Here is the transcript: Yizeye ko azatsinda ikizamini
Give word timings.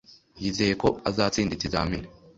Yizeye 0.41 0.73
ko 0.81 0.87
azatsinda 1.09 1.53
ikizamini 1.55 2.07